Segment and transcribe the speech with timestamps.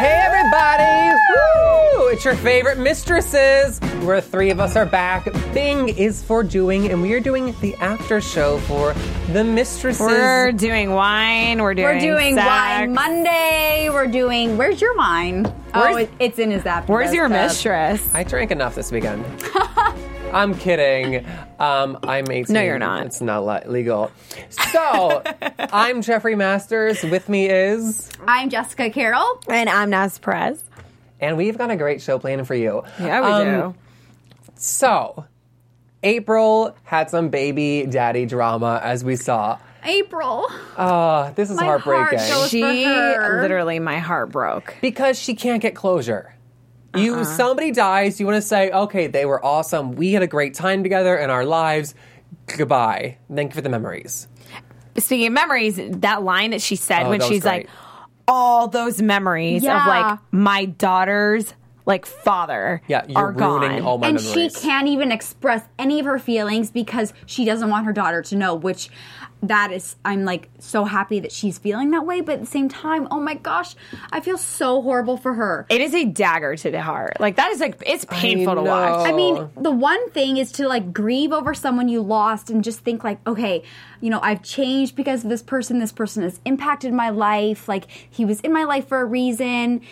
[0.00, 1.14] Hey everybody!
[1.28, 2.08] Woo!
[2.08, 3.78] It's your favorite mistresses.
[4.02, 5.26] Where three of us are back.
[5.52, 8.94] Bing is for doing, and we are doing the after show for
[9.34, 10.00] the mistresses.
[10.00, 11.60] We're doing wine.
[11.60, 11.84] We're doing.
[11.96, 12.46] We're doing sex.
[12.46, 13.90] wine Monday.
[13.92, 14.56] We're doing.
[14.56, 15.44] Where's your wine?
[15.74, 16.88] oh, Where's- it, it's in his app.
[16.88, 17.48] Where's your Cup.
[17.48, 18.08] mistress?
[18.14, 19.22] I drank enough this weekend.
[20.32, 21.26] I'm kidding.
[21.58, 22.52] Um, I'm 18.
[22.54, 23.06] No, you're not.
[23.06, 24.10] It's not le- legal.
[24.50, 25.22] So,
[25.58, 27.02] I'm Jeffrey Masters.
[27.02, 29.40] With me is, I'm Jessica Carroll.
[29.48, 30.62] And I'm Naz Perez.
[31.20, 32.82] and we've got a great show planned for you.
[33.00, 33.26] Yeah, we
[33.60, 33.74] Um, do.
[34.54, 35.24] So,
[36.02, 39.58] April had some baby daddy drama, as we saw.
[39.84, 40.46] April.
[40.78, 42.28] Oh, this is My heart heartbreaking.
[42.28, 42.88] goes- She for
[43.22, 43.42] her.
[43.42, 44.76] literally, my heart broke.
[44.80, 46.34] because she can't get closure.
[46.94, 47.24] You Uh-uh.
[47.24, 49.92] somebody dies, you want to say, okay, they were awesome.
[49.92, 51.94] We had a great time together in our lives.
[52.56, 53.18] Goodbye.
[53.32, 54.26] Thank you for the memories.
[54.98, 57.68] Speaking of memories, that line that she said Oh, when that was she's like,
[58.26, 59.80] all those memories Yeah.
[59.80, 61.54] of like my daughter's
[61.86, 63.82] like father Yeah, you're are ruining gone.
[63.82, 64.52] all my and memories.
[64.54, 68.36] she can't even express any of her feelings because she doesn't want her daughter to
[68.36, 68.90] know, which
[69.42, 72.68] that is I'm like so happy that she's feeling that way, but at the same
[72.68, 73.74] time, oh my gosh,
[74.12, 75.66] I feel so horrible for her.
[75.70, 77.16] it is a dagger to the heart.
[77.20, 79.08] Like that is like it's painful to watch.
[79.08, 82.80] I mean, the one thing is to like grieve over someone you lost and just
[82.80, 83.62] think like, okay,
[84.00, 85.78] you know, I've changed because of this person.
[85.78, 87.68] This person has impacted my life.
[87.68, 89.82] Like he was in my life for a reason.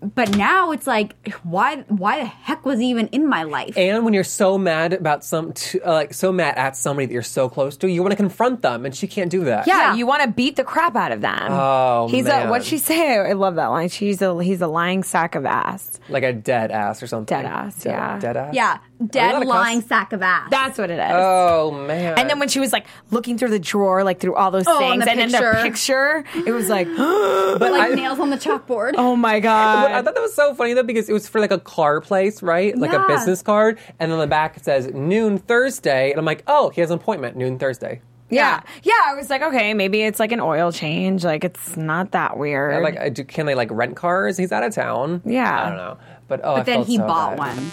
[0.00, 1.76] But now it's like, why?
[1.88, 3.76] Why the heck was he even in my life?
[3.76, 7.12] and when you're so mad about some, t- uh, like so mad at somebody that
[7.12, 9.66] you're so close to, you want to confront them, and she can't do that.
[9.66, 9.94] Yeah, Yeah.
[9.94, 11.48] you want to beat the crap out of them.
[11.50, 12.46] Oh, he's man.
[12.46, 13.16] a what'd she say?
[13.18, 13.88] I love that line.
[13.88, 15.98] She's a he's a lying sack of ass.
[16.08, 17.34] like a dead ass or something.
[17.36, 18.18] Dead ass, Dead- yeah.
[18.18, 18.54] Dead ass.
[18.54, 19.88] yeah, Are we dead lying cuss?
[19.88, 20.48] sack of ass.
[20.50, 21.10] That's what it is.
[21.12, 22.18] Oh man.
[22.18, 24.78] and then when she was like looking through the drawer, like through all those Oh,
[24.78, 26.22] things, and the and then the picture.
[26.32, 28.94] picture, it was like, but like I- nails on the chalkboard.
[28.96, 29.90] oh my god!
[29.90, 32.42] I thought that was so funny though because it was for like a car place,
[32.42, 32.76] right?
[32.76, 36.42] Like a business card, and on the back it says noon Thursday, and I'm like,
[36.46, 38.00] oh, he has an appointment noon Thursday.
[38.28, 38.92] Yeah, yeah.
[39.06, 41.22] I was like, okay, maybe it's like an oil change.
[41.22, 42.74] Like it's not that weird.
[42.74, 44.36] I'm like, uh, do, can they like rent cars?
[44.36, 45.22] He's out of town.
[45.24, 45.62] Yeah.
[45.64, 47.56] I don't know, but oh, I but then felt he so bought bad.
[47.56, 47.70] one.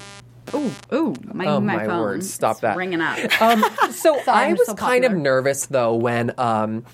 [0.54, 2.76] Ooh, ooh, my, Oh, my, my phone word, stop that.
[2.78, 3.18] ringing up.
[3.42, 6.86] Um, so I I'm was so kind of nervous though when um,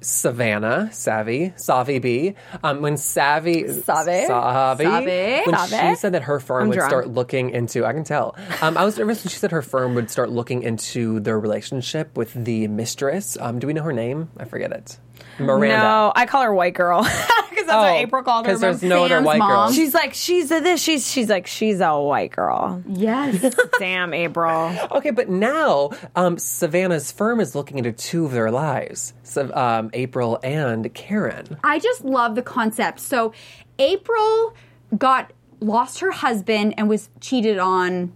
[0.00, 4.26] Savannah, Savvy, Savvy B, um, when Savvy, Savvy?
[4.26, 5.50] Savvy, Savvy?
[5.50, 5.90] when Savvy?
[5.90, 6.90] she said that her firm I'm would drunk.
[6.90, 8.34] start looking into, I can tell.
[8.60, 12.16] Um, I was nervous when she said her firm would start looking into their relationship
[12.16, 13.38] with the mistress.
[13.40, 14.28] Um, do we know her name?
[14.38, 14.98] I forget it.
[15.38, 15.78] Miranda.
[15.78, 17.04] no, I call her white girl
[17.62, 18.50] because that's Oh, what April called her.
[18.52, 18.96] Because there's remember?
[19.00, 19.72] no other Sam's white girl.
[19.72, 20.80] She's like, she's a this.
[20.82, 22.82] She's she's like, she's a white girl.
[22.88, 23.54] yes.
[23.78, 24.74] Damn, April.
[24.92, 29.90] Okay, but now um, Savannah's firm is looking into two of their lives, so, um,
[29.92, 31.56] April and Karen.
[31.64, 33.00] I just love the concept.
[33.00, 33.32] So
[33.78, 34.54] April
[34.96, 38.12] got lost her husband and was cheated on,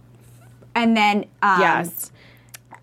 [0.75, 2.11] and then um, Yes.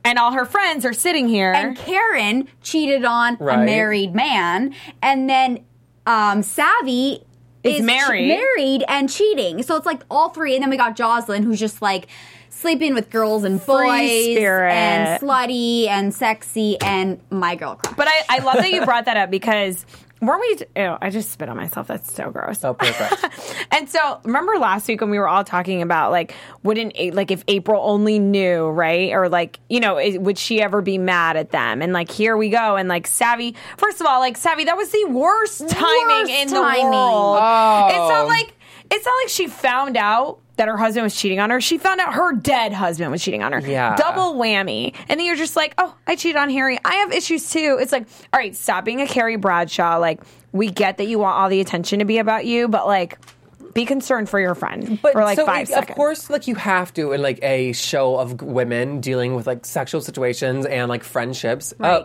[0.06, 1.52] And all her friends are sitting here.
[1.54, 3.60] and Karen cheated on Right.
[3.60, 5.64] a married man, and then
[6.06, 7.22] um, Savvy
[7.62, 8.28] Is che- married.
[8.28, 9.62] married and cheating.
[9.62, 12.08] So it's like all three, and then we got Jocelyn, who's just like
[12.50, 17.96] sleeping with girls and boys, and slutty and sexy, and my girl crush.
[17.96, 19.84] But I, I love that you brought that up because
[20.26, 20.40] weren't
[20.74, 20.82] we?
[20.82, 21.86] Ew, I just spit on myself.
[21.86, 22.64] That's so gross.
[22.64, 23.66] Oh, perfect.
[23.74, 26.32] And so, remember last week when we were all talking about like,
[26.62, 29.10] wouldn't like if April only knew, right?
[29.12, 31.82] Or like, you know, is, would she ever be mad at them?
[31.82, 32.76] And like, here we go.
[32.76, 36.48] And like, Savvy, first of all, like Savvy, that was the worst timing Worst in
[36.50, 36.84] timing.
[36.84, 37.38] the world.
[37.40, 37.86] Oh.
[37.88, 38.54] It's not like
[38.92, 41.60] it's not like she found out that her husband was cheating on her.
[41.60, 43.60] She found out her dead husband was cheating on her.
[43.60, 43.96] Yeah.
[43.96, 44.94] Double whammy.
[45.08, 46.78] And then you're just like, oh, I cheated on Harry.
[46.84, 47.78] I have issues too.
[47.80, 49.96] It's like, all right, stop being a Carrie Bradshaw.
[49.98, 50.20] Like,
[50.52, 53.18] we get that you want all the attention to be about you, but like,
[53.74, 55.90] be concerned for your friend But for like so five it- seconds.
[55.90, 59.66] Of course, like you have to in like a show of women dealing with like
[59.66, 61.74] sexual situations and like friendships.
[61.80, 62.04] Uh,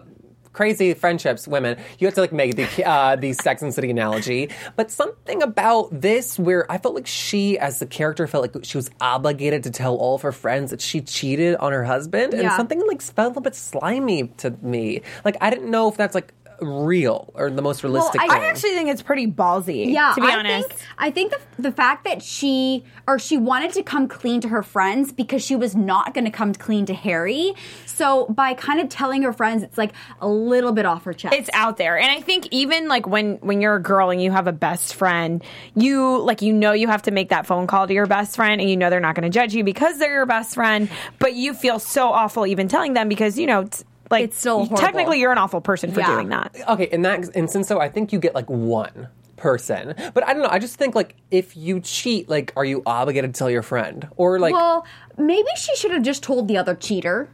[0.53, 4.49] crazy friendships, women, you have to like make the uh, the Sex and City analogy.
[4.75, 8.77] But something about this where I felt like she, as the character, felt like she
[8.77, 12.43] was obligated to tell all of her friends that she cheated on her husband, and
[12.43, 12.57] Yeah.
[12.57, 15.01] something like felt a little bit slimy to me.
[15.23, 18.21] Like I didn't know if that's like real or the most realistic.
[18.21, 18.41] I- thing.
[18.41, 19.91] I actually think it's pretty ballsy.
[19.91, 20.69] Yeah, to be I honest.
[20.69, 24.47] think I think the, the fact that she or she wanted to come clean to
[24.49, 27.53] her friends because she was not going to come clean to Harry.
[27.85, 29.91] So by kind of telling her friends, it's like
[30.21, 31.33] a little bit off her chest.
[31.35, 34.31] it's out there and i think even like when when you're a girl and you
[34.31, 35.43] have a best friend
[35.75, 38.61] you like you know you have to make that phone call to your best friend
[38.61, 40.89] and you know they're not going to judge you because they're your best friend
[41.19, 44.59] but you feel so awful even telling them because you know it's like It's still
[44.59, 44.77] horrible.
[44.77, 46.07] technically you're an awful person for Yeah.
[46.15, 49.07] doing that Okay, in that instance, though, I think you get like one
[49.37, 49.93] person.
[50.13, 50.49] But I don't know.
[50.51, 54.07] I just think like if you cheat, like, are you obligated to tell your friend
[54.17, 54.53] or like?
[54.53, 54.85] well,
[55.17, 57.29] maybe she should have just told the other cheater.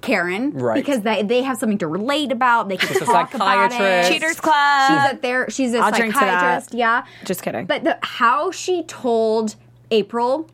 [0.00, 0.74] Karen, Right.
[0.74, 2.68] Because they, they have something to relate about.
[2.70, 4.10] They can She's a talk about it.
[4.10, 5.50] cheaters club She's a there.
[5.50, 6.72] She's a I'll drink to psychiatrist.
[6.74, 7.66] Yeah, Just kidding.
[7.66, 9.54] But the, how she told
[9.90, 10.48] April,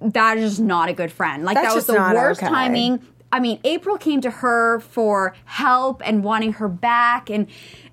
[0.00, 1.44] that is just not a good friend.
[1.44, 2.48] Like That's that was just the not worst okay.
[2.48, 3.00] timing.
[3.32, 7.46] I mean, April came to her for help and wanting her back, and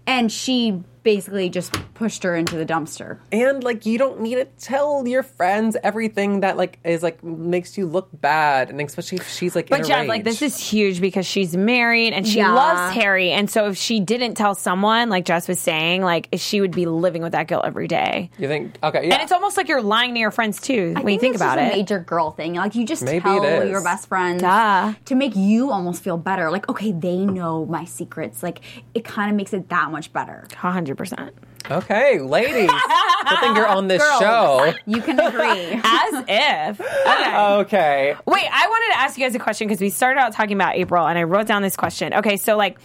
[0.05, 3.19] and she basically just pushed her into the dumpster.
[3.31, 7.77] and like you don't need to tell your friends everything that like is like makes
[7.77, 9.69] you look bad, and especially if she's like.
[9.69, 12.53] But in a Jeff, like this is huge because she's married and she Yeah.
[12.53, 16.61] loves Harry, and so if she didn't tell someone, like Jess was saying, like she
[16.61, 18.29] would be living with that guilt every day.
[18.37, 19.07] You think okay?
[19.07, 19.15] Yeah.
[19.15, 21.41] And it's almost like you're lying to your friends too I when you think it's
[21.43, 21.73] about just it.
[21.73, 22.53] a major girl thing.
[22.55, 24.93] Like you just Maybe tell your best friends Duh.
[25.05, 26.49] to make you almost feel better.
[26.49, 28.41] Like okay, they know my secrets.
[28.41, 28.61] Like
[28.93, 30.45] it kind of makes it that much better.
[30.55, 31.33] hundred percent.
[31.69, 32.69] okay, ladies.
[32.71, 34.73] I think you're on this Girls, show.
[34.85, 35.41] You can agree.
[35.83, 36.81] As if.
[36.81, 37.37] Okay.
[37.37, 38.15] Okay.
[38.25, 40.75] Wait, I wanted to ask you guys a question because we started out talking about
[40.75, 42.13] April, and I wrote down this question.
[42.13, 42.77] Okay, so like,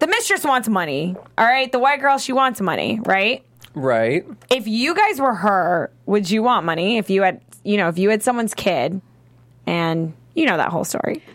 [0.00, 1.16] the mistress wants money.
[1.38, 3.44] All right, the white girl she wants money, right?
[3.74, 4.24] Right.
[4.50, 6.98] If you guys were her, would you want money?
[6.98, 9.00] If you had, you know, if you had someone's kid,
[9.66, 11.22] and you know that whole story.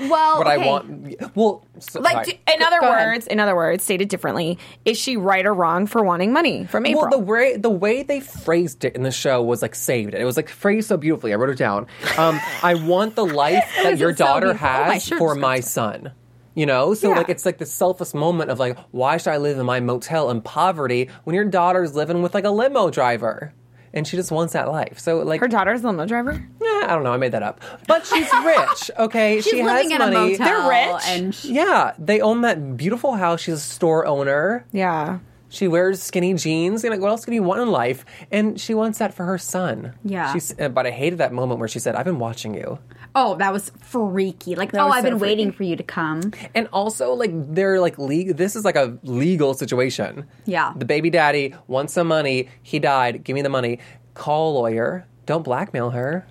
[0.00, 0.62] well, What okay.
[0.62, 1.36] I want.
[1.36, 2.40] Well, so, Like, sorry.
[2.54, 3.06] in other Go ahead.
[3.08, 6.86] words, in other words, stated differently, is she right or wrong for wanting money from
[6.86, 7.02] April?
[7.02, 10.20] Well, the way the way they phrased it in the show was like saved it.
[10.20, 11.32] It was like phrased so beautifully.
[11.32, 11.86] I wrote it down.
[12.16, 14.50] Um, I want the life that your it so daughter?
[14.50, 16.12] Oh, my has for my son.
[16.54, 17.16] You know, so Yeah.
[17.18, 20.28] like it's like the selfless moment of like, why should I live in my motel
[20.30, 23.52] in poverty when your daughter's living with like a limo driver,
[23.92, 24.98] and she just wants that life.
[24.98, 26.32] So like, Her daughter's a limo driver.
[26.32, 28.90] eh, I don't know, I made that up, but she's rich.
[28.98, 30.34] Okay, She's she living has in money.
[30.34, 30.46] a motel.
[30.68, 31.02] They're rich.
[31.06, 33.40] and she- Yeah, they own that beautiful house.
[33.42, 34.64] She's a store owner.
[34.72, 35.18] Yeah.
[35.50, 36.84] She wears skinny jeans.
[36.84, 38.04] You know, what else could you want in life?
[38.30, 39.94] And she wants that for her son.
[40.04, 40.32] Yeah.
[40.32, 42.78] She's, uh, but I hated that moment where she said, "I've been watching you,"
[43.14, 44.54] oh, that was freaky.
[44.56, 46.32] Like, oh, I've so been waiting for you to come.
[46.54, 48.34] and also like they're like legal.
[48.34, 50.26] This is like a legal situation.
[50.44, 50.72] Yeah.
[50.76, 52.48] The baby daddy wants some money.
[52.62, 53.24] He died.
[53.24, 53.78] Give me the money.
[54.14, 55.06] Call a lawyer.
[55.26, 56.26] Don't blackmail her.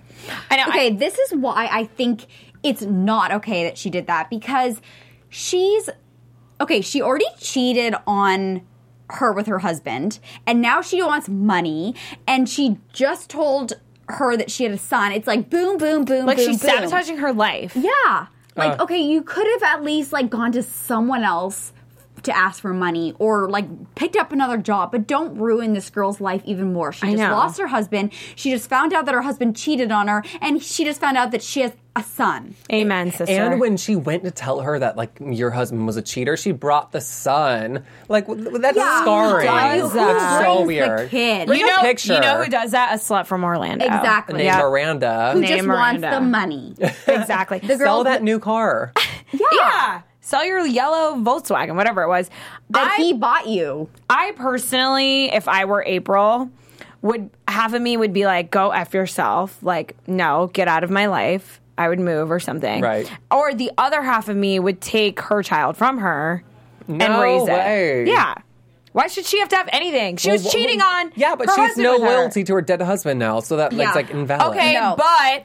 [0.50, 0.62] I know.
[0.66, 2.26] I- Okay, this is why I think
[2.62, 4.80] it's not okay that she did that because
[5.28, 5.88] she's
[6.60, 8.62] okay, she already cheated on
[9.10, 11.94] her with her husband and now she wants money
[12.26, 13.72] and she just told
[14.08, 15.12] her that she had a son.
[15.12, 16.70] It's like boom boom boom like boom, she's boom.
[16.70, 17.74] sabotaging her life.
[17.76, 18.26] Yeah.
[18.56, 18.82] Like Uh.
[18.84, 21.72] okay, you could have at least like gone to someone else
[22.24, 26.20] to ask for money or like picked up another job, but don't ruin this girl's
[26.20, 26.92] life even more.
[26.92, 28.12] She just lost her husband.
[28.34, 31.30] She just found out that her husband cheated on her and she just found out
[31.30, 32.54] that she has a son.
[32.72, 33.32] Amen, sister.
[33.34, 36.52] And when she went to tell her that like your husband was a cheater, she
[36.52, 37.84] brought the son.
[38.08, 39.46] Like w- w- that's Yeah, scarring.
[39.46, 40.98] who does That's so weird.
[41.00, 41.46] the kid?
[41.46, 42.14] Bring you a know, picture.
[42.14, 42.92] you know who does that?
[42.94, 43.84] A slut from Orlando.
[43.84, 44.34] Exactly.
[44.38, 44.58] Named Yeah.
[44.62, 45.30] Miranda.
[45.32, 46.74] Who Name just wants the money.
[47.06, 47.58] Exactly.
[47.58, 48.92] The girl Sell that that, new car.
[49.32, 50.02] yeah.
[50.20, 52.28] Sell your yellow Volkswagen, whatever it was.
[52.70, 53.88] that I, he bought you.
[54.10, 56.50] I personally, if I were April,
[57.00, 59.56] would half of me would be like, go F yourself.
[59.62, 61.60] Like, no, get out of my life.
[61.78, 62.82] I would move or something.
[62.82, 63.10] Right.
[63.30, 66.42] Or the other half of me would take her child from her
[66.88, 68.02] and raise way.
[68.02, 68.08] it.
[68.08, 68.34] Yeah.
[68.92, 70.16] Why should she have to have anything?
[70.16, 71.12] She was cheating well, on.
[71.14, 72.08] Yeah, but her she has no with her.
[72.08, 73.86] loyalty to her dead husband now, so that Yeah.
[73.88, 74.56] it's like invalid.
[74.56, 74.96] Okay, No.
[74.96, 75.44] but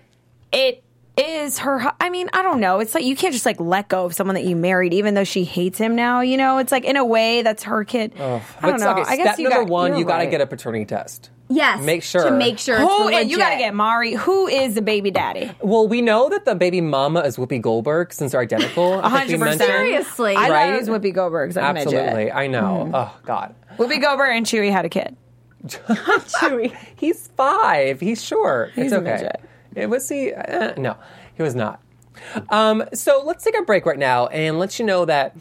[0.52, 0.83] it
[1.17, 1.91] is her.
[2.00, 2.79] I mean, I don't know.
[2.79, 5.24] It's like you can't just like let go of someone that you married, even though
[5.24, 6.22] she hates him now.
[6.22, 8.13] You know, it's like in a way that's her kid.
[8.17, 8.89] I don't But know.
[8.91, 10.32] okay, I guess step you number got, one, you're you got to right.
[10.32, 11.29] get a paternity test.
[11.50, 11.84] Yes.
[11.84, 12.24] Make sure.
[12.24, 14.13] To make sure Who it's you got to get Mari?
[14.13, 15.51] Who is the baby daddy?
[15.62, 18.93] Well, we know that the baby mama is Whoopi Goldberg since they're identical.
[18.93, 19.60] I think we hundred percent.
[19.60, 19.67] mentioned.
[19.67, 20.36] Seriously.
[20.36, 21.50] I thought it was Whoopi Goldberg.
[21.51, 21.93] 'cause I'm a midget.
[21.93, 22.86] Absolutely, I know.
[22.86, 22.96] Mm-hmm.
[22.96, 25.15] Oh God, Whoopi Goldberg and Chewie had a kid.
[25.67, 26.75] Chewie.
[26.96, 28.00] He's five.
[28.00, 28.72] He's short.
[28.74, 29.12] He's it's a okay.
[29.12, 29.41] midget.
[29.75, 30.34] It was he?
[30.34, 30.98] Uh, no,
[31.36, 31.82] he was not.
[32.50, 35.36] Um, so let's take a break right now and let you know that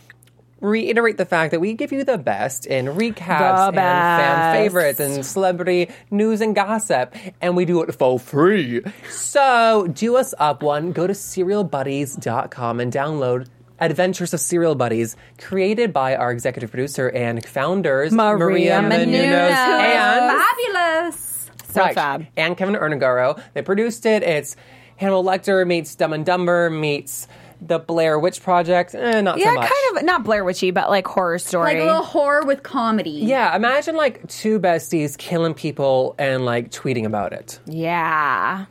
[0.60, 4.56] reiterate the fact that we give you the best in recaps and fan best.
[4.58, 8.80] favorites and celebrity news and gossip, and we do it for free.
[9.10, 10.92] So do us up one.
[10.92, 13.48] Go to serialbuddies.com and download.
[13.80, 19.50] Adventures of Serial Buddies, created by our executive producer and founders, Maria Menounos.
[19.50, 21.31] and Fabulous.
[21.72, 22.26] So fab.
[22.36, 23.40] and Kevin Ernagaro.
[23.54, 24.22] They produced it.
[24.22, 24.56] It's
[24.96, 27.26] Hannibal Lecter meets Dumb and Dumber meets
[27.64, 28.92] the Blair Witch Project.
[28.94, 29.70] Eh, not Yeah, so much.
[29.70, 31.74] kind of not Blair Witchy, but like horror story.
[31.74, 33.10] Like a little horror with comedy.
[33.10, 38.66] Yeah, imagine like two besties killing people and like tweeting about it yeah,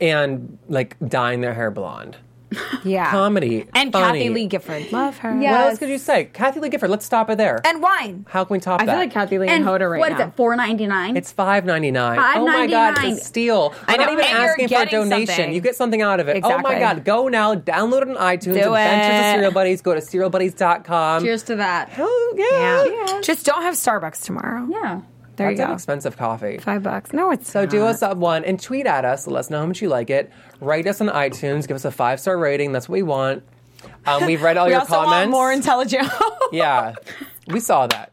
[0.00, 2.16] and like dyeing their hair blonde.
[2.84, 3.10] Yeah.
[3.10, 3.66] Comedy.
[3.74, 4.18] and funny.
[4.20, 5.40] Kathie Lee Gifford, love her.
[5.40, 5.52] Yeah.
[5.52, 6.24] What else could you say?
[6.26, 6.90] Kathie Lee Gifford.
[6.90, 7.60] Let's stop it there.
[7.64, 8.26] and wine.
[8.28, 8.90] How can we top I that?
[8.92, 10.26] I feel like Kathie Lee And and Hoda right what is now.
[10.28, 10.34] it?
[10.36, 11.16] Four ninety nine.
[11.16, 12.18] It's five ninety nine.
[12.18, 13.12] Oh my god, $5.99.
[13.12, 13.74] it's a steal.
[13.86, 15.26] I I'm not even and asking for a donation.
[15.26, 15.54] something.
[15.54, 16.40] You get something out of it.
[16.42, 18.54] Oh my god, go now, download it on iTunes.
[18.54, 19.32] Do Adventures of.
[19.34, 19.80] Serial Buddies.
[19.82, 21.22] Go to serialbuddies.com.
[21.22, 21.90] Cheers to that.
[21.98, 23.12] Oh yeah.
[23.14, 23.20] Yeah.
[23.22, 24.66] Just don't have Starbucks tomorrow.
[24.70, 25.00] Yeah.
[25.42, 25.74] There That's you an go.
[25.74, 26.58] expensive coffee.
[26.58, 27.12] Five bucks.
[27.12, 29.26] No, it's So do us up one and tweet at us.
[29.26, 30.30] Let us know how much you like it.
[30.60, 31.66] Rate us on iTunes.
[31.66, 32.72] Give us a five star rating.
[32.72, 33.42] That's what we want.
[34.06, 35.12] Um, we've read all We your also comments.
[35.12, 36.08] want more intelligent.
[36.52, 36.94] yeah,
[37.48, 38.12] we saw that.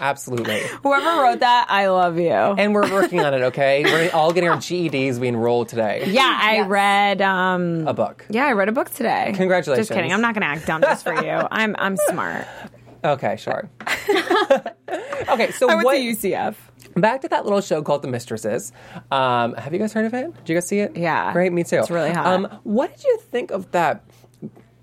[0.00, 0.60] Absolutely.
[0.82, 2.30] Whoever wrote that, I love you.
[2.32, 3.42] And we're working on it.
[3.42, 5.18] Okay, we're all getting our GEDs.
[5.18, 6.04] We enrolled today.
[6.08, 7.20] yeah, I read.
[7.22, 8.26] um A book.
[8.30, 9.32] Yeah, I read a book today.
[9.36, 9.86] Congratulations.
[9.88, 10.12] Just kidding.
[10.12, 11.46] I'm not going to act dumb just for you.
[11.50, 12.46] I'm I'm smart.
[13.04, 13.68] Okay, sure.
[15.28, 15.94] okay, so I went what?
[15.94, 16.54] to UCF.
[16.96, 18.72] back to that little show called The Mistresses.
[19.10, 20.34] Um, have you guys heard of it?
[20.38, 20.96] Did you guys see it?
[20.96, 21.32] Yeah.
[21.32, 21.76] Great, me too.
[21.76, 22.26] It's really hot.
[22.26, 24.04] Um, what did you think of that?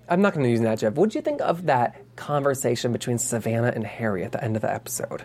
[0.08, 0.94] I'm not going to use that, Jeff.
[0.94, 4.62] What did you think of that conversation between Savannah and Harry at the end of
[4.62, 5.22] the episode?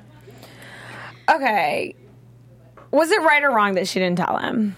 [1.29, 1.95] Okay.
[2.91, 4.75] Was it right or wrong that she didn't tell him?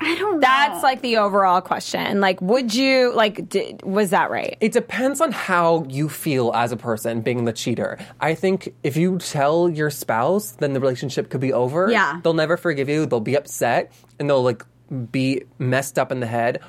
[0.00, 0.40] I don't know.
[0.40, 2.20] That's like the overall question.
[2.20, 3.48] Like, would you like?
[3.48, 4.56] Did, was that right?
[4.60, 7.98] It depends on how you feel as a person being the cheater.
[8.20, 11.90] I think if you tell your spouse, then the relationship could be over.
[11.90, 12.20] Yeah.
[12.22, 13.06] They'll never forgive you.
[13.06, 14.64] They'll be upset and they'll like
[15.10, 16.60] be messed up in the head.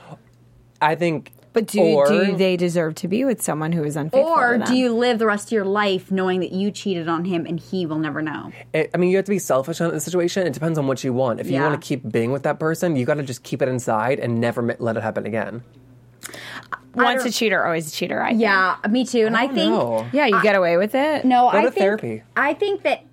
[0.81, 1.31] I think.
[1.51, 4.29] But do or, do they deserve to be with someone who is unfaithful?
[4.29, 7.25] or to do you live the rest of your life knowing that you cheated on
[7.25, 8.51] him and he will never know?
[8.73, 10.45] It, I mean, you have to be selfish in the situation.
[10.45, 11.39] It depends on what you want.
[11.39, 13.67] If you want to keep being with that person, you got to just keep it
[13.67, 15.63] inside and never ma- let it happen again.
[16.93, 18.21] once a cheater, always a cheater?
[18.21, 18.41] I think.
[18.41, 19.25] Yeah, me too.
[19.25, 20.07] And I, don't think know.
[20.13, 21.25] Yeah, you get away with it.
[21.25, 22.23] no, Go I to think therapy.
[22.35, 23.03] I think that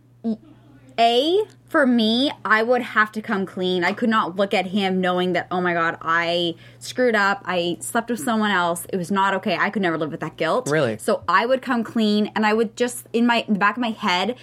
[0.99, 1.43] a
[1.77, 3.85] for me, I would have to come clean.
[3.85, 7.43] I could not look at him knowing that oh my god, I screwed up.
[7.45, 8.87] I slept with someone else.
[8.95, 9.59] It was not okay.
[9.59, 10.71] I could never live with that guilt.
[10.71, 10.97] Really?
[10.97, 13.83] So I would come clean, and I would just in my in the back of
[13.83, 14.39] my head,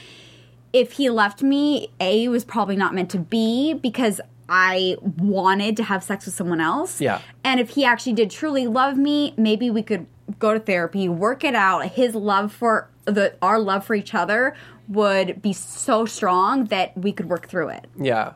[0.74, 4.22] if he left me, a was probably not meant to be because.
[4.50, 7.00] I wanted to have sex with someone else.
[7.00, 7.22] Yeah.
[7.46, 10.06] And if he actually did truly love me, maybe we could
[10.38, 11.88] go to therapy, work it out.
[11.88, 14.54] His love for the our love for each other
[14.88, 17.88] would be so strong that we could work through it.
[18.00, 18.34] Yeah.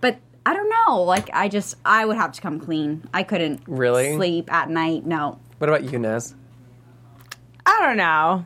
[0.00, 1.02] But I don't know.
[1.02, 3.08] Like I just I would have to come clean.
[3.14, 4.14] I couldn't Really?
[4.14, 5.06] sleep at night.
[5.06, 5.38] No.
[5.58, 6.34] What about you, Nez?
[7.64, 8.44] I don't know.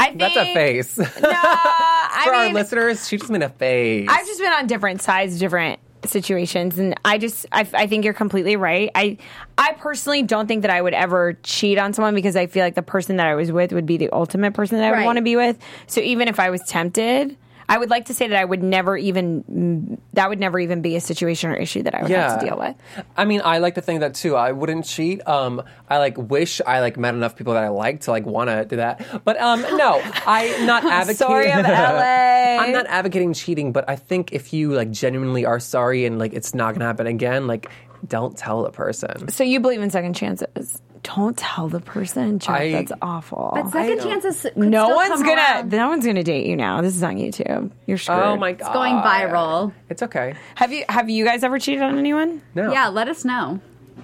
[0.00, 0.98] I think That's a face.
[1.20, 4.08] No, I For our listeners, she just made a face.
[4.10, 8.14] I've just been on different sides, different situations, and I just I, I think you're
[8.14, 8.90] completely right.
[8.94, 9.16] I
[9.56, 12.74] I personally don't think that I would ever cheat on someone because I feel like
[12.74, 15.04] the person that I was with would be the ultimate person that I would Right.
[15.06, 15.58] want to be with.
[15.86, 17.36] So even if I was tempted.
[17.68, 20.80] I would like to say that I would never even mm, that would never even
[20.80, 22.74] be a situation or issue that I would have to deal with.
[23.16, 24.36] I mean, I like to think that too.
[24.36, 25.26] I wouldn't cheat.
[25.28, 28.48] Um, I like wish I like met enough people that I like to like want
[28.48, 29.24] to do that.
[29.24, 31.16] But um, no, I'm not advocating.
[31.16, 32.62] Sorry, I'm LA.
[32.64, 36.32] I'm not advocating cheating, but I think if you like genuinely are sorry and like
[36.32, 37.70] it's not gonna happen again, like
[38.06, 39.28] don't tell the person.
[39.28, 40.80] So you believe in second chances?
[41.02, 42.56] Don't tell the person, Chuck.
[42.60, 43.50] I- That's awful.
[43.54, 45.72] But second chances could no still one's come gonna around.
[45.72, 46.80] no one's gonna date you now.
[46.80, 47.70] This is on YouTube.
[47.86, 48.18] You're oh screwed.
[48.18, 49.72] Oh my god, It's going viral.
[49.88, 50.34] It's okay.
[50.56, 52.42] Have you have you guys ever cheated on anyone?
[52.54, 52.72] No.
[52.72, 53.60] Yeah, let us know.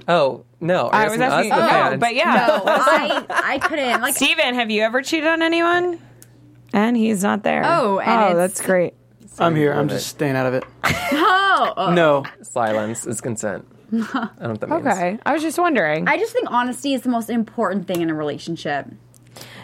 [0.09, 0.89] Oh no.
[0.89, 1.53] I was asking asking.
[1.53, 2.01] us, the no, fans?
[2.01, 2.35] but yeah.
[2.47, 4.01] No, I I couldn't.
[4.01, 5.99] Like Steven, have you ever cheated on anyone?
[6.73, 7.63] And he's not there.
[7.65, 8.95] Oh, and oh, it's- that's great.
[9.39, 9.73] I'm here.
[9.73, 10.11] I'm just it.
[10.11, 10.65] staying out of it.
[11.57, 12.25] Oh, oh, No.
[12.43, 13.65] Silence is consent.
[14.15, 14.87] I don't know what that means.
[14.87, 16.09] Okay, I was just wondering.
[16.09, 18.87] I just think honesty is the most important thing in a relationship.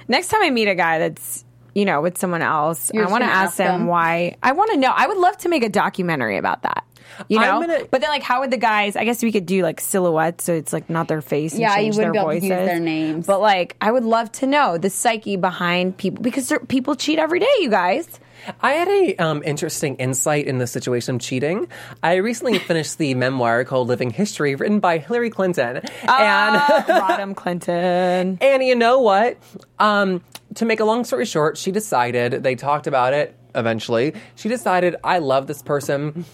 [0.08, 1.44] Next time I meet a guy that's
[1.74, 3.86] you know with someone else, You're I just want to gonna ask ask them them?
[3.86, 4.36] why.
[4.42, 4.92] I want to know.
[4.94, 6.84] I would love to make a documentary about that.
[7.28, 8.96] You I'm know, gonna- but then like, how would the guys?
[8.96, 11.52] I guess we could do like silhouettes, so it's like not their face.
[11.52, 13.26] And Yeah, you change wouldn't their be able to use their names.
[13.26, 17.18] But like, I would love to know the psyche behind people because there- people cheat
[17.18, 17.46] every day.
[17.60, 18.08] You guys.
[18.60, 21.68] I had a um, interesting insight in the situation of cheating.
[22.02, 27.34] I recently finished the memoir called Living History, written by Hillary Clinton, and Ah, Rodham
[27.34, 28.38] Clinton.
[28.40, 29.38] and you know what?
[29.78, 30.22] Um,
[30.56, 32.42] to make a long story short, she decided.
[32.42, 34.14] They talked about it eventually.
[34.36, 36.24] She decided, I love this person.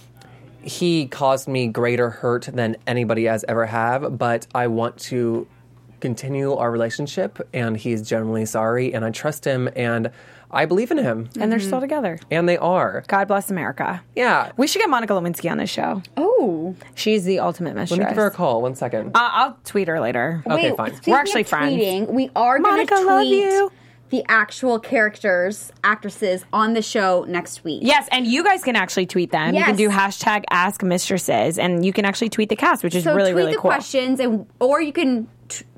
[0.63, 5.47] He caused me greater hurt than anybody has ever have, but I want to
[6.01, 10.11] continue our relationship, and he's genuinely sorry, and I trust him, and
[10.51, 12.19] I believe in him, And they're still together.
[12.31, 13.03] and they are.
[13.09, 14.03] God bless America.
[14.15, 14.53] Yeah.
[14.57, 16.03] We should get Monica Lewinsky on this show.
[16.17, 17.99] Oh, She's the ultimate mistress.
[17.99, 18.63] Let me give her a call.
[18.63, 19.09] One second.
[19.17, 20.43] Uh, I'll tweet her later.
[20.49, 20.95] Okay, fine.
[20.95, 21.73] speaking We're actually of friends.
[21.77, 23.73] tweeting, we are going Monica, to love tweet you.
[24.11, 27.81] the actual characters, actresses on the show next week.
[27.83, 29.55] Yes, and you guys can actually tweet them.
[29.55, 29.79] You can Yes.
[29.79, 33.31] do hashtag Ask Mistresses, and you can actually tweet the cast, which is So really
[33.31, 33.33] cool.
[33.33, 33.71] Or tweet really the cool.
[33.71, 35.31] questions, and or you can t-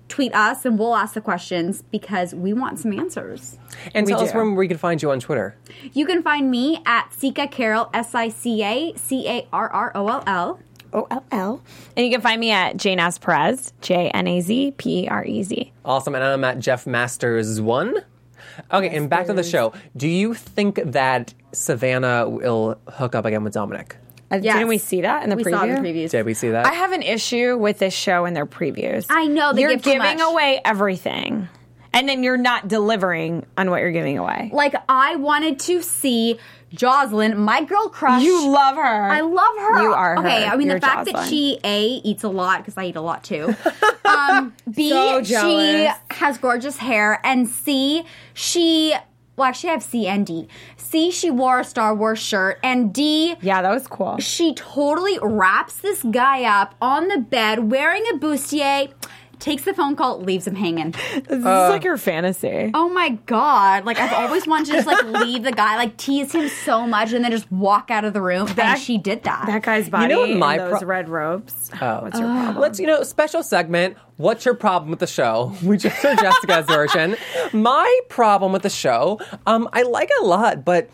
[0.08, 3.58] tweet us, and we'll ask the questions because we want some answers.
[3.94, 5.56] and we tell us where we can find you on Twitter.
[5.92, 9.92] You can find me at Sica Carroll, S I C A C A R R
[9.94, 10.60] O L L.
[10.94, 11.62] O L L,
[11.96, 15.08] and you can find me at J Naz Perez, J N A Z P E
[15.08, 15.70] R E Z.
[15.84, 16.14] Awesome.
[16.14, 17.96] And I'm at Jeff Masters one.
[18.72, 19.72] Okay, and back to the show.
[19.96, 23.96] Do you think that Savannah will hook up again with Dominic?
[24.30, 24.56] Uh, Yes.
[24.56, 25.50] Didn't we see that in the we preview?
[25.50, 26.10] saw the previews.
[26.10, 26.66] Did we see that?
[26.66, 29.06] I have an issue with this show and their previews.
[29.08, 30.30] I know, they you're give too giving much.
[30.32, 31.48] away everything,
[31.92, 34.50] and then you're not delivering on what you're giving away.
[34.52, 36.38] Like I wanted to see
[36.74, 38.22] Jocelyn, my girl crush.
[38.22, 38.82] You love her.
[39.10, 39.82] I love her.
[39.82, 40.44] You are okay.
[40.44, 40.52] her.
[40.52, 43.00] I mean, You're the fact that she a eats a lot because I eat a
[43.00, 43.54] lot too.
[44.08, 48.94] Um, B So she has gorgeous hair, and C she.
[49.38, 50.48] Well, actually, I have C and D.
[50.76, 54.18] C, she wore a Star Wars shirt, and D, Yeah, that was cool.
[54.18, 58.92] she totally wraps this guy up on the bed wearing a bustier,
[59.38, 60.92] takes the phone call, leaves him hanging.
[61.14, 62.70] This is like your fantasy.
[62.74, 63.84] Oh my god!
[63.84, 67.12] Like I've always wanted to just like leave the guy, like tease him so much,
[67.12, 68.46] and then just walk out of the room.
[68.54, 69.46] That- and she did that.
[69.46, 71.70] That guy's body know what my and those pro- red robes.
[71.80, 72.02] Oh.
[72.02, 72.58] What's your problem?
[72.58, 73.96] Let's, you know, special segment.
[74.16, 75.54] What's your problem with the show?
[75.62, 77.16] We just heard Jessica's version.
[77.52, 80.88] My problem with the show, um, I like it a lot, but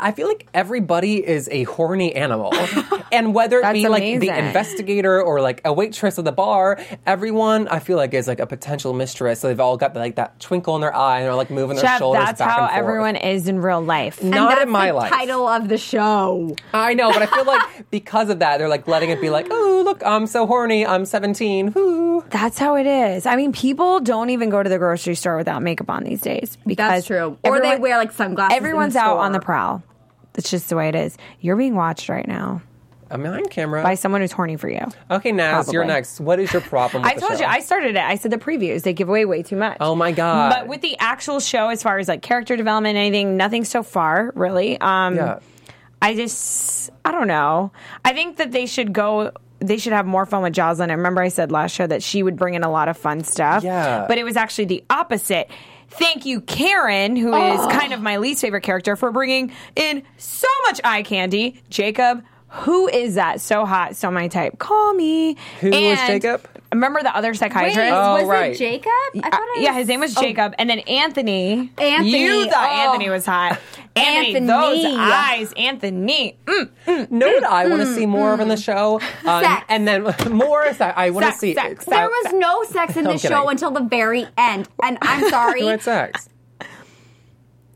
[0.00, 2.52] I feel like everybody is a horny animal.
[3.12, 6.78] and whether it That's be like the investigator or like a waitress at the bar,
[7.06, 9.40] everyone I feel like is like a potential mistress.
[9.40, 11.84] So they've all got like that twinkle in their eye and they're like moving their
[11.84, 12.78] Jeff, shoulders that's back how and forth.
[12.78, 14.20] everyone is in real life.
[14.20, 15.10] And Not that's in my the life.
[15.10, 16.54] Title of the show.
[16.72, 19.46] I know, but I feel like because of that, they're like letting it be like,
[19.50, 20.86] oh, look, I'm so horny.
[20.86, 21.72] I'm 17.
[21.72, 22.24] Whoo.
[22.30, 23.26] That's how it is.
[23.26, 26.56] I mean, people don't even go to the grocery store without makeup on these days
[26.66, 27.38] because That's true.
[27.44, 28.52] Or they wear like sunglasses.
[28.52, 29.82] in Everyone's the out on the prowl.
[30.36, 31.16] It's just the way it is.
[31.40, 32.62] You're being watched right now
[33.10, 33.82] I'm on camera.
[33.82, 34.84] by someone who's horny for you.
[35.10, 36.20] Okay, Naz, you're next.
[36.20, 37.38] What is your problem with I the told show?
[37.40, 38.02] you, I started it.
[38.02, 39.76] I said the previews, they give away way too much.
[39.80, 40.50] Oh my God.
[40.50, 44.32] But with the actual show, as far as like character development, anything, nothing so far,
[44.34, 44.78] really.
[44.80, 45.38] Um, Yeah.
[46.02, 47.72] I just, I don't know.
[48.04, 49.32] I think that they should go.
[49.60, 50.90] They should have more fun with Jocelyn.
[50.90, 53.24] I remember I said last show that she would bring in a lot of fun
[53.24, 53.64] stuff.
[53.64, 54.04] Yeah.
[54.06, 55.48] But it was actually the opposite.
[55.88, 57.68] Thank you, Karen, who is Oh.
[57.70, 61.62] kind of my least favorite character, for bringing in so much eye candy.
[61.70, 63.40] Jacob, who is that?
[63.40, 64.58] So hot, so my type.
[64.58, 65.36] Call me.
[65.60, 66.42] Who was Jacob?
[66.72, 67.76] Remember the other psychiatrist?
[67.78, 68.52] Wait, Oh, was right.
[68.52, 68.90] it Jacob?
[69.14, 71.72] I thought Uh, it yeah, his name was Oh, Jacob, and then Anthony.
[71.78, 72.90] Anthony, you thought oh.
[72.90, 73.58] Anthony was hot.
[73.96, 74.46] Anthony, Anthony.
[74.46, 76.38] those eyes, Anthony.
[76.44, 77.10] Mm.
[77.10, 79.00] know what I want to see more of in the show?
[79.24, 79.64] Um, Sex.
[79.68, 81.54] And then more, se- I want to see.
[81.54, 85.30] sex, There was no sex in I'm this show until the very end, and I'm
[85.30, 85.60] sorry.
[85.62, 86.28] Who had sex?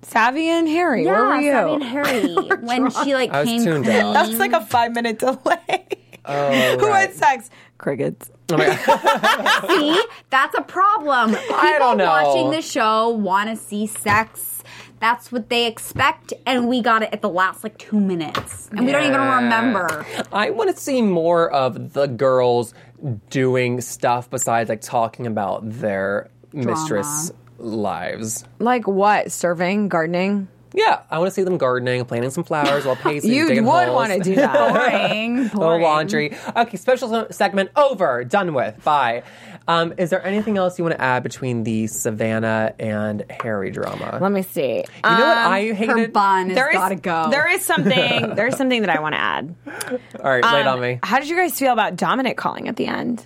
[0.03, 1.53] Savvy and Harry, yeah, where were you?
[1.53, 2.35] Savvy and Harry
[2.67, 3.97] when she like I was came tuned clean.
[3.97, 4.13] out.
[4.15, 5.87] That was like a five minute delay.
[6.25, 7.09] Oh, Who right.
[7.09, 7.49] had sex?
[7.79, 8.31] Crickets.
[8.51, 9.67] My God.
[9.69, 11.31] See, that's a problem.
[11.35, 12.07] People I don't know.
[12.07, 14.63] watching the show want to see sex.
[15.01, 18.85] That's what they expect, and we got it at the last like two minutes, and
[18.85, 20.05] we don't even remember.
[20.31, 22.75] I want to see more of the girls
[23.31, 28.45] doing stuff besides like talking about their mistress lives.
[28.59, 29.33] Like what?
[29.33, 30.49] Serving, gardening?
[30.75, 33.33] Yeah, I want to see them gardening, planting some flowers while pacing.
[33.33, 34.53] You would want to do that.
[34.55, 35.83] Boring, boring.
[35.83, 36.37] laundry.
[36.57, 38.25] Okay, special segment over.
[38.25, 38.83] Done with.
[38.85, 39.23] Bye.
[39.69, 44.19] Um, is there anything else you want to add between the Savannah and Harry drama?
[44.21, 44.77] Let me see.
[44.79, 46.13] you know what I Her hated?
[46.13, 47.31] bun has There is, gotta go.
[47.31, 48.35] there is something.
[48.35, 49.55] There is something that I want to add.
[50.23, 50.99] All right, lay it Um, on me.
[51.03, 53.25] How did you guys feel about Dominic calling at the end?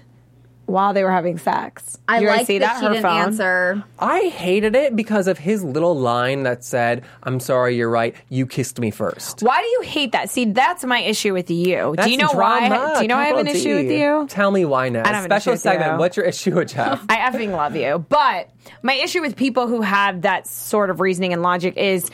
[0.66, 1.98] While they were having sex.
[2.09, 2.79] I you like see that, that?
[2.81, 3.16] she Her didn't phone.
[3.20, 3.85] answer.
[3.98, 8.14] I hated it because of his little line that said, "I'm sorry, you're right.
[8.29, 9.40] You kissed me first.
[9.42, 10.31] Why do you hate that?
[10.31, 11.94] See, that's my issue with you.
[11.96, 12.94] That's do you know drama, why?
[12.96, 14.27] Do you know I have an capital issue with you?
[14.29, 15.00] Tell me why now.
[15.00, 15.92] I don't issue Special with segment.
[15.92, 15.98] you.
[15.98, 17.05] What's your issue with Jeff?
[17.09, 18.05] I effing love you.
[18.09, 18.50] But
[18.83, 22.11] my issue with people who have that sort of reasoning and logic is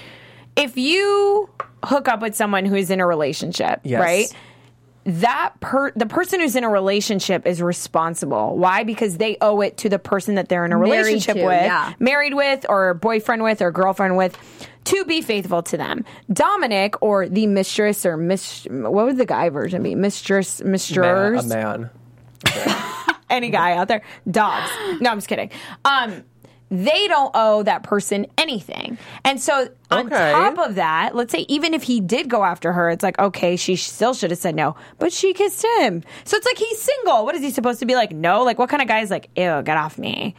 [0.56, 1.48] if you
[1.84, 4.00] hook up with someone who is in a relationship, Yes.
[4.00, 4.34] right?
[5.10, 8.56] That per the person who's in a relationship is responsible.
[8.56, 8.84] Why?
[8.84, 11.62] Because they owe it to the person that they're in a Married relationship to, with,
[11.62, 11.94] yeah.
[11.98, 14.38] married with, or boyfriend with, or girlfriend with,
[14.84, 16.04] to be faithful to them.
[16.32, 19.96] Dominic or the mistress or miss, what would the guy version be?
[19.96, 21.90] Mistress, Man, mistress a man.
[23.30, 24.02] any guy out there.
[24.30, 24.70] Dogs.
[25.00, 25.50] No, I'm just kidding.
[25.84, 26.22] Um,
[26.70, 28.96] they don't owe that person anything.
[29.24, 30.32] And so on Okay.
[30.32, 33.56] top of that, let's say even if he did go after her, it's like, okay,
[33.56, 36.02] she still should have said no, but she kissed him.
[36.24, 37.24] So it's like he's single.
[37.24, 38.12] What is he supposed to be like?
[38.12, 38.42] No?
[38.44, 40.34] Like what kind of guy is like, ew, get off me?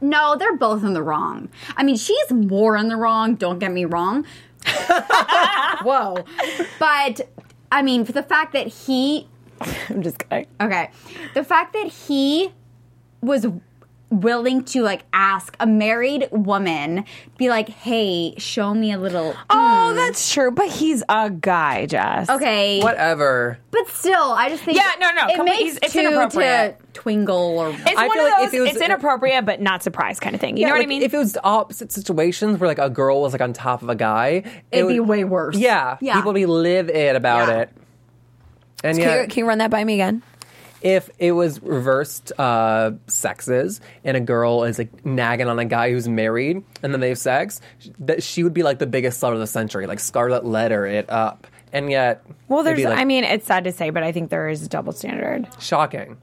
[0.00, 1.48] No, they're both in the wrong.
[1.76, 4.24] I mean, she's more in the wrong, don't get me wrong.
[5.82, 6.24] Whoa.
[6.78, 7.20] But,
[7.70, 9.28] I mean, for the fact that he,
[9.88, 10.46] I'm just kidding.
[10.60, 10.90] okay,
[11.34, 12.50] the fact that he
[13.20, 13.46] was
[14.12, 17.04] willing to, like, ask a married woman,
[17.38, 19.34] be like, hey, show me a little.
[19.50, 19.96] Oh, hmm.
[19.96, 20.50] that's true.
[20.50, 22.28] But he's a guy, Jess.
[22.28, 22.80] Okay.
[22.80, 23.58] Whatever.
[23.70, 24.76] But still, I just think.
[24.76, 26.78] Yeah, no, no, It come- makes he's- it's inappropriate.
[26.94, 27.70] to twingle or.
[27.70, 30.20] It's I one feel of like those, if it was- it's inappropriate but not surprised
[30.20, 30.56] kind of thing.
[30.56, 31.02] You Yeah, know what I mean?
[31.02, 33.94] If it was opposite situations where like a girl was like on top of a
[33.94, 35.56] guy, it It'd be way worse.
[35.56, 36.16] Yeah, Yeah.
[36.16, 37.58] people would be live it about Yeah.
[37.60, 37.70] it.
[38.84, 40.22] And can, yeah, you, can you run that by me again?
[40.82, 45.90] If it was reversed uh, sexes and a girl is like nagging on a guy
[45.90, 47.60] who's married and then they have sex,
[48.00, 51.08] that she would be like the biggest slut of the century, like Scarlet Letter it
[51.10, 51.46] up.
[51.72, 52.82] And yet, Well, there's.
[52.84, 55.48] like, I mean, it's sad to say, but I think there is a double standard.
[55.58, 56.18] shocking.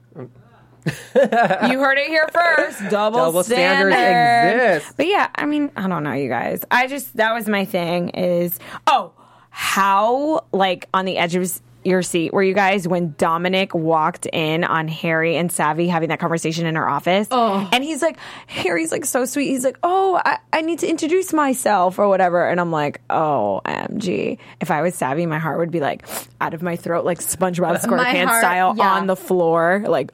[0.86, 2.80] you heard it here first.
[2.90, 4.64] Double, Double standards standard.
[4.76, 4.96] exist.
[4.96, 6.64] But yeah, I mean, I don't know, you guys.
[6.70, 8.08] I just that was my thing.
[8.10, 9.12] Is oh,
[9.50, 14.64] how like on the edge of your seat were you guys when Dominic walked in
[14.64, 17.28] on Harry and Savvy having that conversation in her office?
[17.30, 17.68] Oh.
[17.72, 19.48] And he's like, Harry's like so sweet.
[19.48, 22.46] He's like, oh, I, I need to introduce myself or whatever.
[22.48, 24.38] And I'm like, oh, MG.
[24.60, 26.06] If I was Savvy, my heart would be like
[26.40, 28.94] out of my throat, like SpongeBob SquarePants heart- style yeah.
[28.94, 30.10] on the floor, like.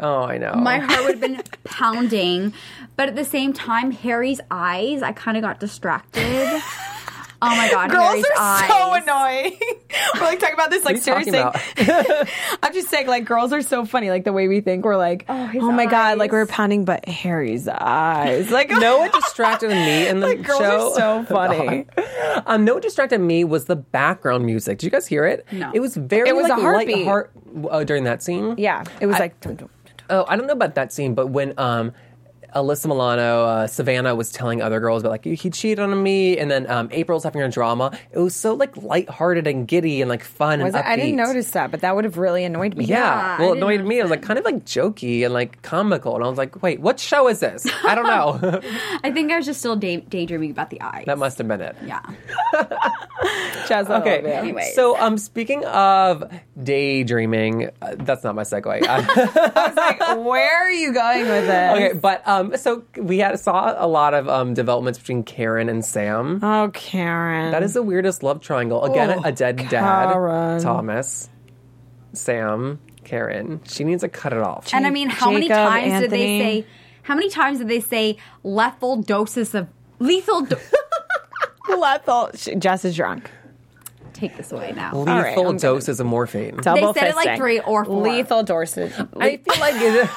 [0.00, 0.54] Oh, I know.
[0.54, 2.52] my heart would have been pounding.
[2.96, 6.62] But at the same time, Harry's eyes, I kind of got distracted.
[7.44, 8.68] Oh my god, Girls Harry's are eyes.
[8.68, 9.58] so annoying.
[10.14, 11.38] We're like talking about this like What are you seriously.
[11.86, 12.26] talking
[12.62, 14.10] I'm just saying like girls are so funny.
[14.10, 17.06] Like the way we think we're like, oh, his my god, like we're pounding, but
[17.08, 18.50] Harry's eyes.
[18.50, 20.92] Like no, what distracted me in the like girls show?
[20.92, 21.86] are so funny.
[22.46, 24.78] Um, no, what distracted me was the background music.
[24.78, 25.46] Did you guys hear it?
[25.52, 25.70] No.
[25.74, 26.96] It was very It was like, a heartbeat.
[26.98, 27.30] light heart
[27.70, 28.54] uh, during that scene.
[28.58, 29.34] yeah, it was I- like.
[30.10, 31.92] Oh, I don't know about that scene, but when um,
[32.54, 36.50] Alyssa Milano, uh, Savannah was telling other girls about like he cheated on me, and
[36.50, 37.96] then um, April's having a drama.
[38.12, 40.84] It was so like lighthearted and giddy and like fun Was and?
[40.84, 42.84] I didn't notice that, but that would have really annoyed me.
[42.84, 43.98] Yeah, Yeah, well, it annoyed me.
[43.98, 46.80] It was like kind of like jokey and like comical, and I was like, "Wait,
[46.80, 47.66] what show is this?
[47.84, 48.60] I don't know."
[49.04, 51.04] I think I was just still day- daydreaming about the eyes.
[51.06, 51.76] that must have been it.
[51.84, 52.00] Yeah.
[53.70, 54.20] I Okay.
[54.32, 54.74] Anyways.
[54.74, 56.30] So, um, speaking of
[56.62, 58.66] daydreaming, uh, that's not my segue.
[58.86, 61.72] I was like, where are you going with this?
[61.72, 65.84] okay, but um, so we had saw a lot of um developments between Karen and
[65.84, 66.40] Sam.
[66.42, 67.50] Oh, Karen.
[67.52, 68.84] That is the weirdest love triangle.
[68.84, 69.70] Again, Oh, a dead Karen.
[70.58, 71.28] dad, Thomas,
[72.12, 73.60] Sam, Karen.
[73.66, 74.72] She needs to cut it off.
[74.72, 76.66] And I mean, how many Jacob, times did they say?
[77.02, 80.42] How many times did they say lethal doses of lethal?
[80.42, 80.56] Do-
[81.76, 82.30] lethal.
[82.34, 83.30] She- Jess is drunk.
[84.28, 84.90] Take this away now.
[84.94, 86.56] Lethal right, I'm gonna- doses of morphine.
[86.62, 88.02] Double said it like three or four.
[88.02, 88.92] Lethal doses.
[89.20, 90.10] I feel like it,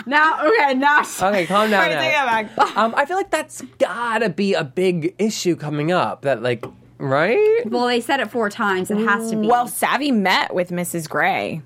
[0.06, 1.00] Now, okay, now.
[1.22, 1.88] okay, calm down.
[1.90, 2.24] Alright, now.
[2.26, 2.76] back.
[2.76, 6.22] Um, I feel like that's gotta be a big issue coming up.
[6.22, 6.64] That like,
[6.98, 7.62] right?
[7.66, 8.90] Well, they said it four times.
[8.90, 9.46] It has to be.
[9.46, 11.08] Well, Savvy met with Mrs.
[11.08, 11.62] Gray.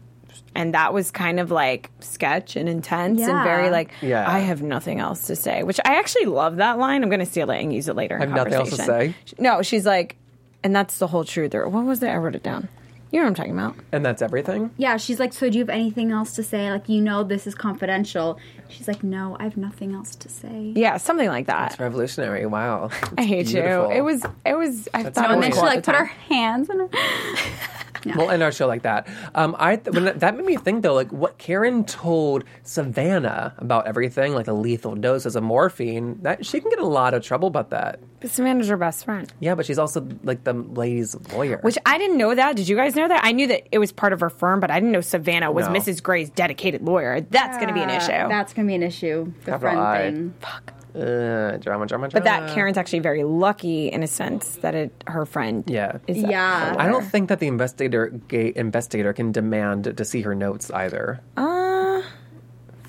[0.57, 4.25] And that was kind of like sketch and intense and very like, Yeah.
[4.29, 7.03] I have nothing else to say, which I actually love that line.
[7.03, 8.15] I'm going to steal it and use it later.
[8.15, 9.15] in Have nothing else to conversation.
[9.27, 9.43] say?
[9.43, 10.17] No, she's like,
[10.65, 11.55] and that's the whole truth.
[11.55, 12.09] Or what was it?
[12.09, 12.69] I wrote it down.
[13.13, 13.77] You know what I'm talking about.
[13.93, 14.71] And that's everything.
[14.77, 16.69] yeah, she's like, so do you have anything else to say?
[16.73, 18.41] Like, you know, this is confidential.
[18.69, 20.73] She's like, no, I have nothing else to say.
[20.75, 21.71] Yeah, something like that.
[21.73, 22.45] It's revolutionary.
[22.47, 22.91] Wow.
[23.19, 23.91] I hate beautiful.
[23.91, 23.99] you.
[23.99, 25.85] It was, it was, I thought so it And was then she cool at like
[25.85, 26.17] the put her time.
[26.29, 26.89] hands in her.
[28.17, 29.09] We'll end our show like that.
[29.35, 33.55] Um, I th- when that, that made me think though, like what Karen told Savannah
[33.57, 36.19] about everything, like a lethal doses of morphine.
[36.21, 38.01] That she can get a lot of trouble about that.
[38.25, 39.31] But Savannah's her best friend.
[39.39, 41.59] Yeah, but she's also like the lady's lawyer.
[41.61, 42.57] Which I didn't know that.
[42.57, 43.21] Did you guys know that?
[43.23, 45.67] I knew that it was part of her firm, but I didn't know Savannah was
[45.69, 45.75] No.
[45.75, 46.03] Mrs.
[46.03, 47.21] Gray's dedicated lawyer.
[47.21, 48.07] That's going to be an issue.
[48.29, 49.31] That's gonna be an issue.
[49.45, 49.99] The Capital friend I.
[50.11, 50.35] thing.
[50.41, 50.73] Fuck.
[50.95, 52.09] Uh, drama, drama, drama.
[52.13, 55.65] but that Karen's actually very lucky in a sense that it, her friend.
[55.67, 55.99] Yeah.
[56.07, 56.77] Is Yeah.
[56.79, 61.21] I don't think that the investigator gay investigator can demand to see her notes either.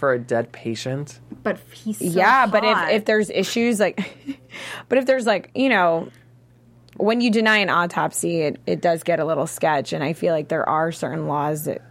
[0.06, 1.20] For a dead patient.
[1.42, 4.40] But he's so yeah, but if if there's issues like,
[4.88, 6.10] but if there's like you know,
[6.98, 10.32] when you deny an autopsy, it it does get a little sketch, and I feel
[10.32, 11.82] like there are certain laws that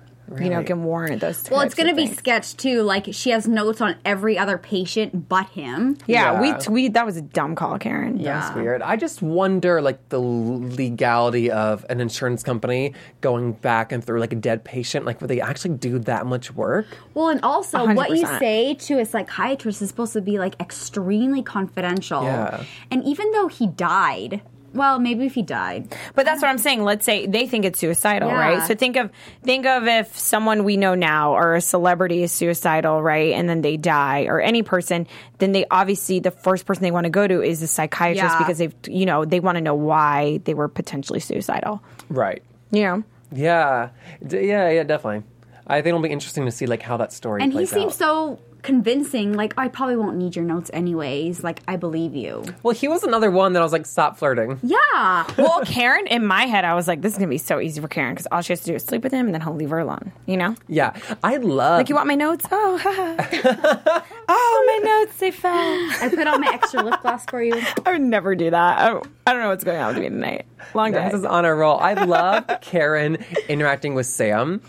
[0.40, 1.48] you know can warrant those.
[1.50, 2.18] well, it's gonna be things.
[2.18, 2.82] sketched too.
[2.82, 5.96] Like she has notes on every other patient but him.
[6.06, 6.66] Yeah, Yeah.
[6.68, 8.18] we we that was a dumb call, Karen.
[8.18, 8.82] Yeah, that's weird.
[8.82, 14.32] I just wonder, like, the legality of an insurance company going back and through like
[14.32, 15.04] a dead patient.
[15.06, 16.86] Like, would they actually do that much work?
[17.14, 21.42] Well, and also what you say to a psychiatrist is supposed to be like extremely
[21.42, 22.22] confidential.
[22.24, 22.64] Yeah.
[22.90, 24.42] And even though he died,
[24.74, 26.82] well, maybe if he died, But that's what I'm saying.
[26.84, 28.38] Let's say they think it's suicidal, Yeah.
[28.38, 28.66] right?
[28.66, 29.10] So think of
[29.42, 33.32] think of if someone we know now or a celebrity is suicidal, right?
[33.32, 35.06] And then they die or any person,
[35.38, 38.38] then they obviously the first person they want to go to is a psychiatrist Yeah.
[38.38, 41.82] because they've you know, they want to know why they were potentially suicidal.
[42.10, 42.42] Right.
[42.70, 43.02] You know?
[43.32, 43.88] Yeah.
[44.26, 45.22] D- yeah, yeah, definitely.
[45.66, 47.94] I think it'll be interesting to see like how that story and he plays seems
[47.94, 47.98] out.
[47.98, 49.34] so convincing.
[49.34, 51.44] Like I probably won't need your notes anyways.
[51.44, 52.44] Like I believe you.
[52.62, 54.58] well, he was another one that I was like, stop flirting.
[54.62, 55.24] Yeah.
[55.38, 57.88] Well, Karen, in my head, I was like, this is gonna be so easy for
[57.88, 59.70] Karen because all she has to do is sleep with him and then he'll leave
[59.70, 60.12] her alone.
[60.26, 60.56] You know?
[60.66, 61.78] Yeah, I love.
[61.78, 62.46] Like, you want my notes?
[62.50, 64.02] Oh, haha.
[64.28, 65.52] oh, my notes, they fell.
[65.52, 67.60] I put on my extra lip gloss for you.
[67.84, 68.78] I would never do that.
[68.78, 70.46] I don't, I don't know what's going on with me tonight.
[70.74, 71.04] Long day.
[71.04, 71.78] This is on a roll.
[71.78, 74.62] I love Karen interacting with Sam.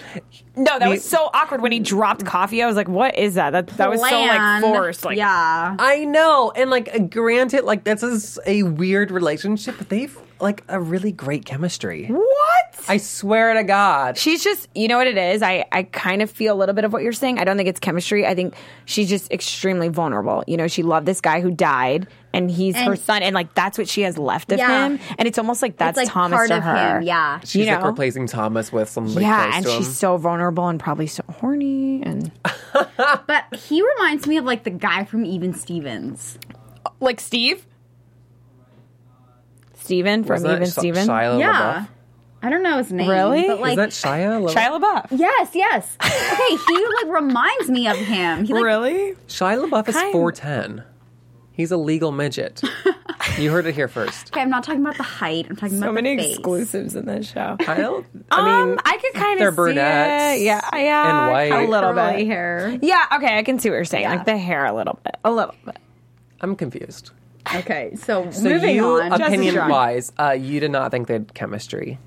[0.57, 2.27] No, that was so awkward when he dropped mm.
[2.27, 2.63] coffee.
[2.63, 4.63] I was like, "What is that?" That, that was so like Bland.
[4.63, 5.05] forced.
[5.05, 5.75] Like, yeah.
[5.77, 10.63] I know, and like, uh, granted, like this is a weird relationship, but they've like
[10.67, 12.07] a really great chemistry.
[12.07, 12.85] what?
[12.87, 14.17] I swear to God.
[14.17, 15.41] She's just, you know what it is.
[15.41, 17.39] I, I kind of feel a little bit of what you're saying.
[17.39, 18.25] I don't think it's chemistry.
[18.27, 18.53] I think
[18.85, 20.43] she's just extremely vulnerable.
[20.47, 23.77] You know, she loved this guy who died, and he's her son, and like that's
[23.77, 24.85] what she has left of Yeah.
[24.87, 24.99] him.
[25.17, 26.97] And it's almost like that's like Thomas part to of her.
[26.97, 27.03] him.
[27.03, 27.39] Yeah.
[27.39, 29.77] She's you like replacing Thomas with somebody Yeah, close and to him.
[29.79, 32.01] she's so vulnerable and probably so horny.
[32.03, 32.31] And
[33.27, 36.37] But he reminds me of like the guy from Even Stevens.
[36.99, 37.65] like Steve,
[39.75, 41.07] Steven from Wasn't Even Sh- Steven.
[41.07, 41.51] Shia yeah.
[41.83, 41.87] LaBeouf?
[42.43, 43.09] I don't know his name.
[43.09, 43.47] Really?
[43.47, 44.41] But like Is that Shia?
[44.41, 44.53] LaBeouf?
[44.53, 45.19] Shia LaBeouf.
[45.19, 45.97] Yes, yes.
[46.35, 48.43] Okay, he like reminds me of him.
[48.45, 49.13] He like really?
[49.27, 50.83] Shia LaBeouf is Kind- four ten.
[51.55, 52.61] He's a legal midget.
[53.39, 54.27] you heard it here first.
[54.31, 55.47] Okay, I'm not talking about the height.
[55.49, 56.33] I'm talking So about many the face.
[56.37, 57.55] exclusives in this show.
[57.67, 58.05] I don't.
[58.31, 60.43] I mean, um, I could kind they're of see brunettes it.
[60.43, 61.65] Yeah, yeah, and white.
[61.65, 62.27] a little bit.
[62.27, 62.77] hair.
[62.81, 64.03] Yeah, okay, I can see what you're saying.
[64.03, 64.15] Yeah.
[64.15, 65.77] Like the hair, a little bit, a little bit.
[66.41, 67.11] I'm confused.
[67.55, 69.13] Okay, so, So moving you, on.
[69.13, 71.99] Opinion wise, uh, you did not think they had chemistry.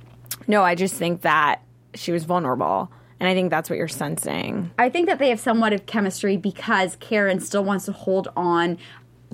[0.46, 1.62] No, I just think that
[1.94, 4.70] she was vulnerable, and I think that's what you're sensing.
[4.78, 8.78] I think that they have somewhat of chemistry because Karen still wants to hold on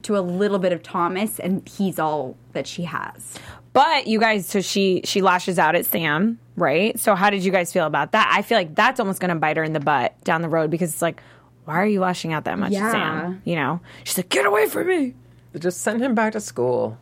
[0.03, 3.35] to a little bit of Thomas, and he's all that she has.
[3.73, 6.99] But you guys, so she she lashes out at Sam, right?
[7.01, 8.31] So how did you guys feel about that?
[8.33, 10.71] I feel like that's almost going to bite her in the butt down the road
[10.71, 11.23] because it's like,
[11.65, 12.87] why are you lashing out that much Yeah.
[12.87, 13.43] at Sam?
[13.45, 15.15] You know, she's like, get away from me.
[15.59, 16.99] Just send him back to school.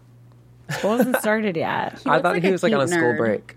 [0.71, 2.01] School hasn't started yet.
[2.07, 3.19] I thought like he was like on a cute school nerd.
[3.19, 3.57] break.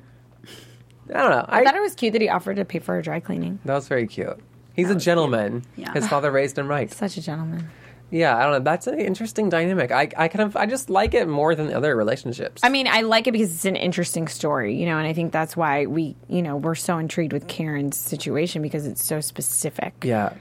[1.13, 1.45] I don't know.
[1.47, 3.59] I, I thought it was cute that he offered to pay for her dry cleaning.
[3.63, 4.39] that was very cute.
[4.73, 5.63] He's a gentleman.
[5.77, 5.93] Yeah.
[5.93, 6.91] His father raised him right.
[6.91, 7.69] Such a gentleman.
[8.15, 8.59] Yeah, I don't know.
[8.59, 9.91] That's an interesting dynamic.
[9.91, 12.61] I, I kind of, I just like it more than the other relationships.
[12.63, 15.33] I mean, I like it because it's an interesting story, you know, and I think
[15.33, 19.93] that's why we, you know, we're so intrigued with Karen's situation because it's so specific.
[20.01, 20.31] Yeah.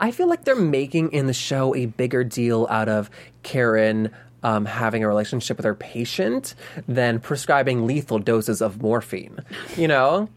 [0.00, 3.10] I feel like they're making in the show a bigger deal out of
[3.42, 4.10] Karen
[4.42, 6.54] um, having a relationship with her patient
[6.86, 9.38] than prescribing lethal doses of morphine,
[9.76, 10.28] you know?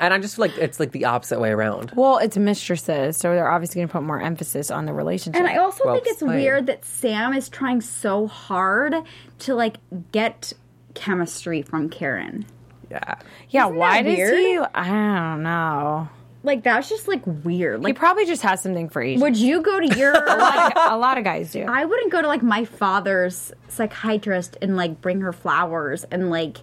[0.00, 1.92] And I just feel like it's like the opposite way around.
[1.94, 5.38] Well, it's mistresses, so they're obviously going to put more emphasis on the relationship.
[5.40, 6.36] And I also Well think it's played.
[6.36, 8.94] weird that Sam is trying so hard
[9.40, 9.76] to like
[10.12, 10.52] get
[10.94, 12.44] chemistry from Karen.
[12.90, 13.16] Yeah.
[13.50, 14.58] yeah, Isn't why that does he?
[14.58, 16.08] I don't know.
[16.48, 17.82] Like that's just like weird.
[17.82, 19.20] Like He probably just has something for each.
[19.20, 21.62] would you go to your a, lot of, a lot of guys do.
[21.62, 26.56] I wouldn't go to like my father's psychiatrist and like bring her flowers and like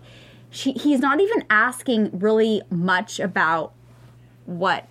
[0.50, 3.74] she he's not even asking really much about
[4.46, 4.88] what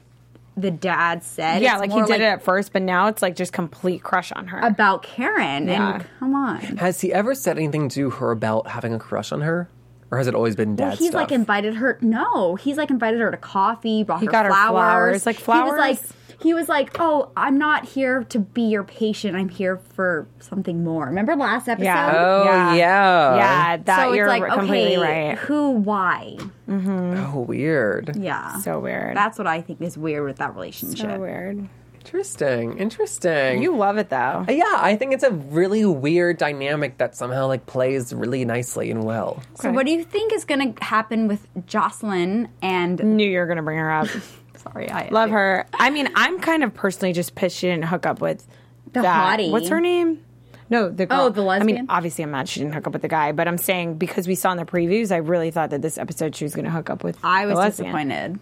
[0.57, 1.63] the dad said.
[1.63, 4.05] yeah, It's like he more did it at first, but now it's like just complete
[4.05, 4.61] crush on her.
[4.61, 5.95] about Karen Yeah.
[5.97, 6.61] and come on.
[6.77, 9.69] Has he ever said anything to her about having a crush on her?
[10.15, 11.15] Or has it always been dad Well, he's stuff?
[11.23, 11.99] like invited her.
[12.01, 15.23] No, he's like invited her to coffee, brought He her got her flowers.
[15.25, 15.99] flowers, He was like,
[16.43, 19.35] he was like, "Oh, I'm not here to be your patient.
[19.35, 21.85] I'm here for something more." Remember last episode?
[21.85, 22.13] Yeah.
[22.15, 22.75] oh Yeah.
[22.75, 25.39] yeah, yeah, that so it's you're like, completely okay, right.
[25.39, 26.37] who, why?
[26.69, 27.35] Mm-hmm.
[27.35, 28.17] Oh, weird.
[28.17, 29.17] Yeah, So weird.
[29.17, 31.11] That's what I think is weird with that relationship.
[31.11, 31.67] so weird.
[32.05, 32.77] Interesting.
[32.77, 33.63] Interesting.
[33.63, 34.45] You love it though.
[34.47, 38.91] Uh, yeah, I think it's a really weird dynamic that somehow like plays really nicely
[38.91, 39.43] and well.
[39.55, 43.03] So, what do you think is going to happen with Jocelyn and?
[43.03, 44.09] Knew you were gonna bring her up.
[44.57, 45.67] Sorry, I Love her.
[45.73, 48.47] I mean, I'm kind of personally just pissed she didn't hook up with
[48.93, 49.39] The that.
[49.39, 49.51] hottie.
[49.51, 50.23] What's her name?
[50.71, 51.21] No, the oh, girl.
[51.21, 53.49] Oh, the I mean, obviously, I'm mad she didn't hook up with the guy, but
[53.49, 56.45] I'm saying because we saw in the previews, I really thought that this episode she
[56.45, 57.19] was going to hook up with.
[57.23, 57.87] I was the lesbian.
[57.87, 58.41] disappointed.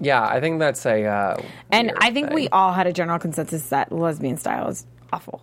[0.00, 1.04] Yeah, I think that's a.
[1.04, 1.36] Uh,
[1.70, 2.34] and weird I think thing.
[2.34, 5.42] we all had a general consensus that lesbian style is awful.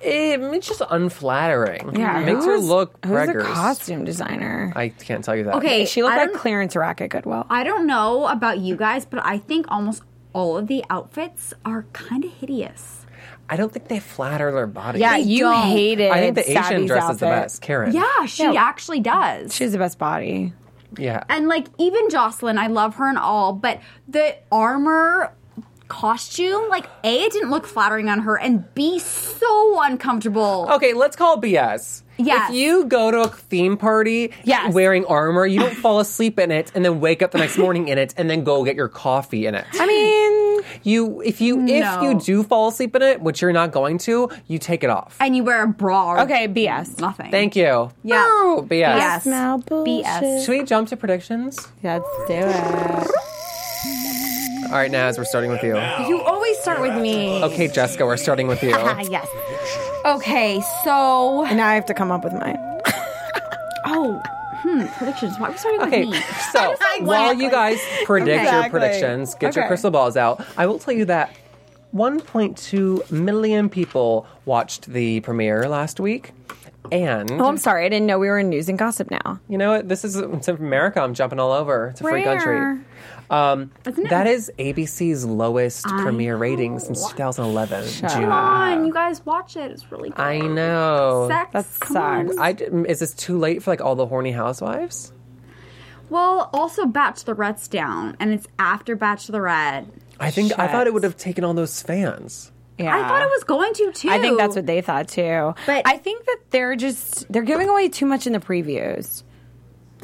[0.00, 1.96] It, it's just unflattering.
[1.98, 3.44] Yeah, it makes her who's- look Who's the preggers.
[3.44, 4.72] costume designer?
[4.76, 5.54] I can't tell you that.
[5.56, 7.46] Okay, she looked like don't- Clarence Rack at Goodwill.
[7.48, 10.02] I don't know about you guys, but I think almost
[10.34, 13.06] all of the outfits are kind of hideous.
[13.48, 14.98] I don't think they flatter their body.
[15.00, 15.66] yeah, They you don't.
[15.68, 16.10] hated.
[16.10, 17.62] I think the Asian Savvy's dress is the best.
[17.62, 17.92] Karen.
[17.94, 18.52] Yeah, she Yeah.
[18.62, 19.54] actually does.
[19.54, 20.52] She has the best body.
[20.98, 21.24] Yeah.
[21.28, 25.34] and like even Jocelyn, I love her and all, but the armor
[25.88, 30.68] costume, like A, it didn't look flattering on her, and B, so uncomfortable.
[30.72, 32.02] Okay, let's call BS.
[32.16, 32.50] Yes.
[32.50, 34.72] If you go to a theme party Yes.
[34.72, 37.88] wearing armor, you don't fall asleep in it and then wake up the next morning
[37.88, 39.64] in it and then go get your coffee in it.
[39.74, 43.70] I mean, You if you if you do fall asleep in it, which you're not
[43.72, 45.16] going to, you take it off.
[45.20, 46.12] And you wear a bra.
[46.12, 46.98] Or okay, BS.
[47.00, 47.30] nothing.
[47.30, 47.90] Thank you.
[48.02, 48.24] Yeah.
[48.26, 48.78] Oh, Woo, BS.
[48.96, 49.22] Yes.
[49.24, 50.04] Smell bullshit.
[50.04, 50.44] BS.
[50.44, 51.68] Should we jump to predictions?
[51.82, 53.08] Let's do it.
[54.74, 55.76] All right, Naz, we're starting with you.
[56.08, 57.40] You always start with me.
[57.44, 58.74] Okay, Jessica, we're starting with you.
[58.76, 59.28] Ah, yes.
[60.04, 62.58] Okay, so And now I have to come up with mine.
[63.86, 64.20] oh,
[64.62, 65.38] hmm, predictions.
[65.38, 66.20] Why are we starting Okay, with me?
[66.52, 68.70] so while you guys predict your Exactly.
[68.80, 69.68] predictions, get your Okay.
[69.68, 70.44] crystal balls out.
[70.56, 71.32] I will tell you that
[71.94, 76.32] 1.2 million people watched the premiere last week,
[76.90, 77.86] and Oh, I'm sorry.
[77.86, 79.38] I didn't know we were in news and gossip now.
[79.48, 79.88] you know what?
[79.88, 81.00] This is it's in America.
[81.00, 81.88] I'm jumping all over.
[81.90, 82.58] It's a free country.
[82.58, 82.80] Rare.
[83.30, 88.08] Um, Isn't it- that is ABC's lowest premiere rating since 2011 June.
[88.08, 89.70] Come on, you guys watch it.
[89.70, 90.20] It's really good.
[90.20, 91.26] I know.
[91.30, 91.52] Sex.
[91.52, 92.26] That come on.
[92.28, 92.38] sucks.
[92.40, 95.12] I d- is this too late for like all the horny housewives?
[96.10, 99.86] Well, also Bachelorette's down, and it's after Bachelorette.
[100.20, 102.52] I think I thought it would have taken all those fans.
[102.78, 102.94] Yeah.
[102.94, 104.10] I thought it was going to too.
[104.10, 105.54] I think that's what they thought too.
[105.66, 109.22] But- I think that they're just they're giving away too much in the previews.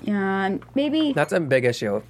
[0.03, 1.13] Yeah, and maybe.
[1.13, 2.01] That's a big issue.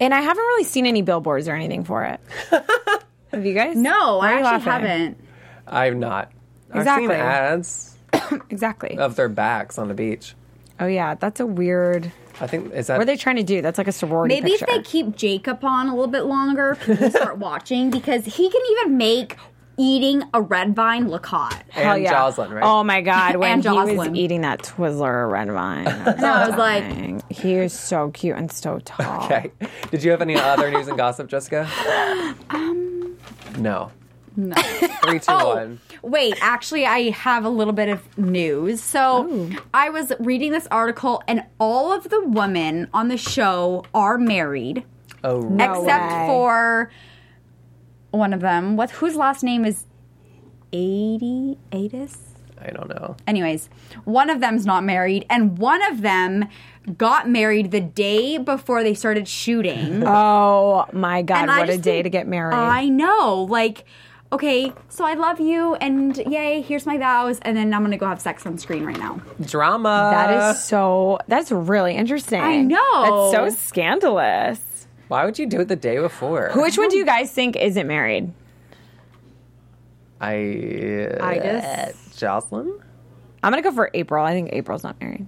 [0.00, 2.20] And I haven't really seen any billboards or anything for it.
[3.32, 3.76] Have you guys?
[3.76, 4.72] no, Why I actually laughing?
[4.88, 5.24] haven't.
[5.66, 6.30] I've not.
[6.72, 7.06] I've Exactly.
[7.08, 7.96] seen ads
[8.50, 8.96] Exactly.
[8.98, 10.34] of their backs on the beach.
[10.80, 12.10] oh yeah, that's a weird.
[12.40, 13.60] I think is that What are they trying to do?
[13.60, 14.66] That's like a sorority Maybe picture.
[14.68, 18.60] if they keep Jacob on a little bit longer, people start watching because he can
[18.72, 19.36] even make
[19.78, 21.62] eating a red vine look hot.
[21.70, 22.10] Hell yeah.
[22.10, 22.64] Jocelyn, right?
[22.64, 24.16] Oh my god, when And he was Jocelyn.
[24.16, 25.84] eating that Twizzler red vine.
[26.18, 29.24] No, I was like, he is so cute and so tall.
[29.24, 29.50] Okay.
[29.90, 31.68] Did you have any other news and gossip, Jessica?
[32.50, 33.16] Um.
[33.58, 33.90] No.
[34.36, 34.54] no.
[35.02, 35.80] Three, two, one.
[36.02, 38.80] Wait, actually, I have a little bit of news.
[38.82, 44.16] So I was reading this article, and all of the women on the show are
[44.18, 44.84] married,
[45.24, 46.26] Oh, No except way.
[46.28, 46.90] for
[48.10, 48.76] one of them.
[48.76, 48.90] What?
[48.92, 49.84] Whose last name is
[50.72, 51.58] Adi?
[51.72, 52.16] Adis?
[52.60, 53.16] I don't know.
[53.26, 53.68] Anyways,
[54.04, 56.48] one of them's not married, and one of them
[56.96, 60.02] got married the day before they started shooting.
[60.06, 62.54] Oh my god, And what a day think- to get married.
[62.56, 63.46] I know.
[63.48, 63.84] Like,
[64.32, 68.06] okay, so I love you, and yay, here's my vows, and then I'm gonna go
[68.08, 69.20] have sex on screen right now.
[69.40, 70.08] Drama.
[70.12, 71.18] that is so.
[71.28, 72.40] That's really interesting.
[72.40, 73.30] I know.
[73.30, 74.60] That's so scandalous.
[75.08, 76.50] Why would you do it the day before?
[76.54, 78.32] Which one do you guys think isn't married?
[80.20, 81.08] I.
[81.20, 81.38] I
[81.92, 82.80] just, Jocelyn.
[83.42, 84.24] I'm gonna go for April.
[84.24, 85.26] I think April's not married.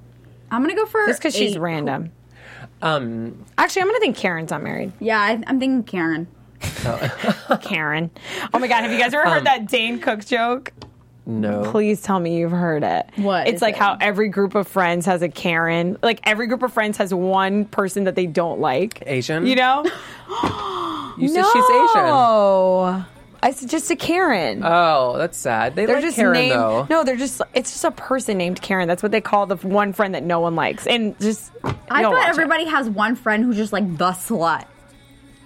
[0.50, 2.12] I'm gonna go for Just because she's random.
[2.82, 3.44] Um.
[3.56, 4.92] Actually, I'm gonna think Karen's not married.
[5.00, 6.26] Yeah, I, I'm thinking Karen.
[7.62, 8.10] Karen.
[8.52, 10.72] Oh my god, have you guys ever Um, heard that Dane Cook joke?
[11.30, 11.70] No.
[11.70, 13.08] Please tell me you've heard it.
[13.16, 13.78] What It's like it?
[13.80, 15.96] how every group of friends has a Karen.
[16.02, 19.02] Like every group of friends has one person that they don't like.
[19.06, 19.46] Asian.
[19.46, 19.84] You know?
[21.18, 22.06] You said she's Asian.
[22.06, 23.04] No.
[23.42, 24.62] I said just a Karen.
[24.64, 25.74] Oh, that's sad.
[25.74, 26.52] They they're like just Karen named.
[26.52, 26.86] though.
[26.88, 27.42] No, they're just.
[27.52, 28.88] It's just a person named Karen.
[28.88, 30.86] That's what they call the one friend that no one likes.
[30.86, 31.50] And just.
[31.90, 32.28] I thought watch it.
[32.30, 34.64] everybody has one friend who's just like the slut.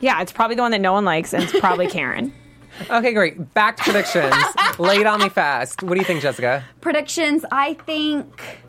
[0.00, 2.32] Yeah, it's probably the one that no one likes, and it's probably Karen.
[2.90, 3.54] Okay, great.
[3.54, 4.34] Back to predictions.
[4.78, 5.82] Lay it on me fast.
[5.82, 6.64] What do you think, Jessica?
[6.80, 8.60] Predictions, I think.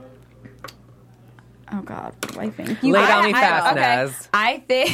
[1.71, 2.83] Oh God, what do I think?
[2.83, 3.81] Lay it on me I- fast, okay.
[3.81, 4.29] Naz.
[4.33, 4.91] I think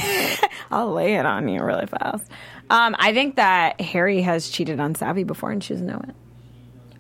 [0.72, 2.24] I'll lay it on you really fast.
[2.70, 6.16] Um, I think that Harry has cheated on Savi before and she doesn't know it.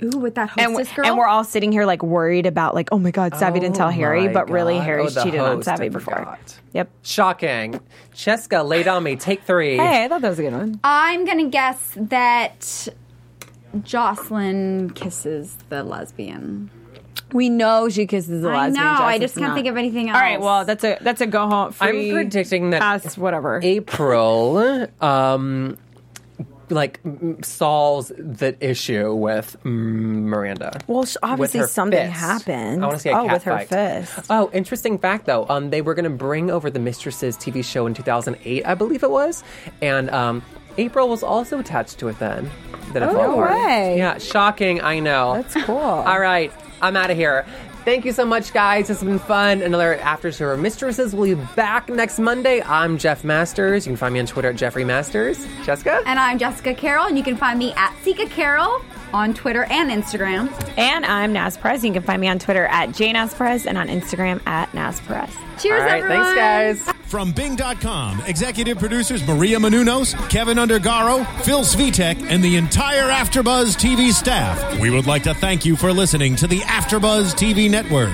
[0.03, 1.05] Ooh, with that And, hostess we- girl.
[1.05, 3.87] and we're all sitting here like worried about like, oh my god, Savi didn't tell
[3.89, 4.83] Oh Harry, my but really God.
[4.83, 6.15] Harry's Oh, cheated on host, Savi before.
[6.17, 6.59] forgot.
[6.73, 6.89] Yep.
[7.03, 7.79] Shocking.
[8.15, 9.15] Cheska, laid on me.
[9.15, 9.77] Take three.
[9.77, 10.79] Hey, I thought that was a good one.
[10.83, 12.87] I'm gonna guess that
[13.83, 16.69] Jocelyn kisses the lesbian.
[17.33, 18.73] We know she kisses the lesbian.
[18.83, 19.55] No, I just can't not.
[19.55, 20.15] think of anything else.
[20.17, 21.71] All right, well, that's a that's a go home.
[21.71, 23.59] Free I'm predicting that pass, whatever.
[23.63, 25.77] April um
[26.71, 26.99] like
[27.43, 30.79] solves the issue with mm, Miranda.
[30.87, 32.19] Well, obviously something fist.
[32.19, 32.83] happened.
[32.83, 33.67] I want to see a oh, cat with her fight.
[33.69, 34.27] fist.
[34.29, 35.45] Oh, interesting fact though.
[35.49, 39.03] Um, they were going to bring over the Mistresses TV show in 2008, I believe
[39.03, 39.43] it was,
[39.81, 40.43] and um,
[40.77, 42.49] April was also attached to it then.
[42.93, 43.97] That Oh, no way.
[43.97, 44.81] Yeah, shocking.
[44.81, 45.35] I know.
[45.35, 45.77] That's cool.
[45.77, 46.51] All right,
[46.81, 47.45] I'm out of here.
[47.83, 48.91] Thank you so much, guys.
[48.91, 49.63] It's been fun.
[49.63, 51.15] Another After Show of Mistresses.
[51.15, 52.61] We'll be back next Monday.
[52.61, 53.87] I'm Jeff Masters.
[53.87, 55.47] You can find me on Twitter at Jeffrey Masters.
[55.65, 56.03] Jessica?
[56.05, 59.89] And I'm Jessica Carroll, and you can find me at Sica Carroll on Twitter and
[59.89, 60.49] Instagram.
[60.77, 61.83] And I'm Naz Perez.
[61.83, 65.29] You can find me on Twitter at Naz Perez and on Instagram at Naz Perez.
[65.61, 66.35] Cheers, All right, everyone.
[66.35, 66.95] thanks, guys.
[67.05, 74.11] From Bing.com, executive producers Maria Menounos, Keven Undergaro, Phil Svitek, and the entire Afterbuzz TV
[74.11, 74.79] staff.
[74.79, 78.13] We would like to thank you for listening to the Afterbuzz TV network.